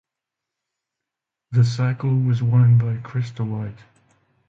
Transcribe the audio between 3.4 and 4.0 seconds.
White.